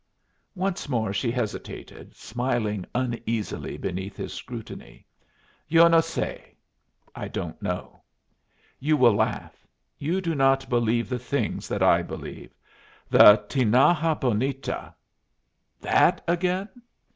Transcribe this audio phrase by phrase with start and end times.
[0.55, 5.05] Once more she hesitated, smiling uneasily beneath his scrutiny.
[5.67, 6.55] "Yo no se"
[7.13, 8.01] (I don't know).
[8.79, 9.67] "You will laugh.
[9.99, 12.55] You do not believe the things that I believe.
[13.11, 14.95] The Tinaja Bonita"
[15.81, 16.67] "That again!"